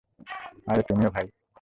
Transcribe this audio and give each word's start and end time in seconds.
আরে 0.67 0.81
তুমিও 0.89 1.09
ভাই! 1.15 1.25